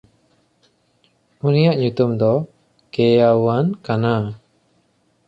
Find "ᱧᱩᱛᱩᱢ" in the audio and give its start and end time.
1.81-2.11